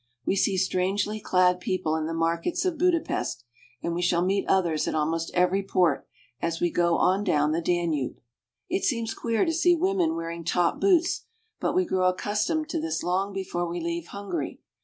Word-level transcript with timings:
We 0.25 0.35
see 0.35 0.57
strangely 0.57 1.19
clad 1.19 1.59
people 1.59 1.95
in 1.95 2.07
the 2.07 2.13
markets 2.15 2.65
of 2.65 2.79
Budapest, 2.79 3.43
and 3.83 3.93
we 3.93 4.01
shall 4.01 4.25
meet 4.25 4.47
others 4.47 4.87
at 4.87 4.95
almost 4.95 5.29
every 5.35 5.61
port, 5.61 6.07
as 6.41 6.55
w 6.55 6.65
r 6.65 6.65
e 6.65 6.71
go 6.73 6.97
on 6.97 7.23
down 7.23 7.51
the 7.51 7.61
Danube. 7.61 8.19
It 8.67 8.83
seems 8.83 9.13
queer 9.13 9.45
to 9.45 9.53
see 9.53 9.75
women 9.75 10.15
wearing 10.15 10.43
top 10.43 10.81
boots, 10.81 11.25
but 11.59 11.75
we 11.75 11.85
grow 11.85 12.09
accustomed 12.09 12.67
to 12.69 12.81
this 12.81 13.03
long 13.03 13.31
before 13.31 13.67
we 13.69 13.79
leave 13.79 14.07
Hungary. 14.07 14.59